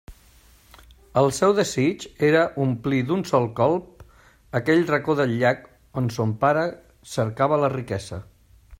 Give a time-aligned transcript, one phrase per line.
[1.21, 4.01] El seu desig era omplir d'un sol colp
[4.63, 5.65] aquell racó del llac
[6.03, 6.69] on son pare
[7.17, 8.25] cercava la riquesa.